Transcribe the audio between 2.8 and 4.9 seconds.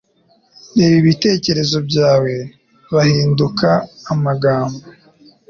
bahinduka amagambo.